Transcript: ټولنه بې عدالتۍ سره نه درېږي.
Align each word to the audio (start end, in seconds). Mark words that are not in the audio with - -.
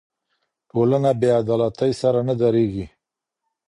ټولنه 0.69 1.09
بې 1.19 1.29
عدالتۍ 1.41 1.91
سره 2.01 2.19
نه 2.27 2.33
درېږي. 2.41 2.85